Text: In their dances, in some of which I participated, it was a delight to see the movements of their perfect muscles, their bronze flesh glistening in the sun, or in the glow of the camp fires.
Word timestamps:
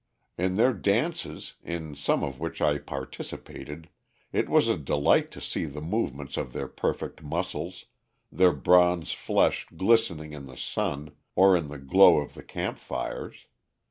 In 0.35 0.55
their 0.55 0.73
dances, 0.73 1.53
in 1.61 1.93
some 1.93 2.23
of 2.23 2.39
which 2.39 2.59
I 2.59 2.79
participated, 2.79 3.87
it 4.31 4.49
was 4.49 4.67
a 4.67 4.75
delight 4.75 5.29
to 5.29 5.39
see 5.39 5.65
the 5.65 5.79
movements 5.79 6.37
of 6.37 6.53
their 6.53 6.67
perfect 6.67 7.21
muscles, 7.21 7.85
their 8.31 8.51
bronze 8.51 9.11
flesh 9.11 9.67
glistening 9.77 10.33
in 10.33 10.47
the 10.47 10.57
sun, 10.57 11.11
or 11.35 11.55
in 11.55 11.67
the 11.67 11.77
glow 11.77 12.17
of 12.17 12.33
the 12.33 12.41
camp 12.41 12.79
fires. 12.79 13.45